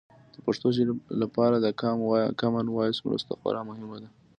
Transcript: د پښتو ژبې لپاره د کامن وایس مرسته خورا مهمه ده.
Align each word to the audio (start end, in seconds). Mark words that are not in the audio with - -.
د 0.33 0.35
پښتو 0.45 0.67
ژبې 0.75 0.93
لپاره 1.21 1.55
د 1.59 1.67
کامن 2.41 2.65
وایس 2.71 2.97
مرسته 3.07 3.31
خورا 3.39 3.61
مهمه 3.69 3.97
ده. 4.03 4.09